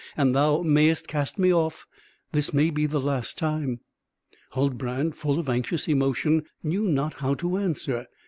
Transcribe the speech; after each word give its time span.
and 0.17 0.33
thou 0.33 0.63
mayest 0.63 1.07
cast 1.07 1.37
me 1.37 1.53
off; 1.53 1.85
this 2.31 2.55
may 2.55 2.71
be 2.71 2.87
the 2.87 2.99
last 2.99 3.37
time." 3.37 3.81
Huldbrand, 4.53 5.13
full 5.15 5.37
of 5.37 5.47
anxious 5.47 5.87
emotion, 5.87 6.43
knew 6.63 6.85
not 6.87 7.13
how 7.13 7.35
to 7.35 7.57
answer. 7.57 8.07